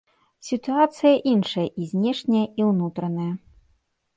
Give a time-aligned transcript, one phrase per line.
[0.47, 3.31] Сітуацыя іншая і знешняя, і ўнутраная.